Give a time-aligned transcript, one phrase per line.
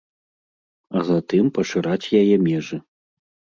[0.99, 2.83] А затым пашыраць яе межы.